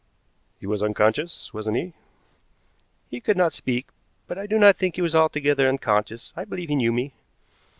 [0.59, 1.93] "He was unconscious, wasn't he?"
[3.11, 3.85] "He could not speak,
[4.25, 6.33] but I do not think he was altogether unconscious.
[6.35, 7.13] I believe he knew me."